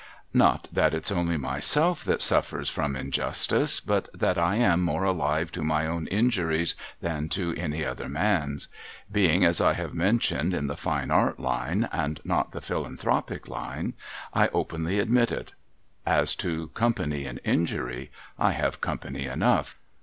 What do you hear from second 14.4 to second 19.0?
openly admit it. As to company in injury, I have